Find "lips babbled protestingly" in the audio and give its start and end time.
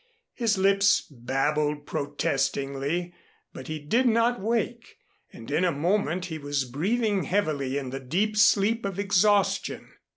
0.57-3.13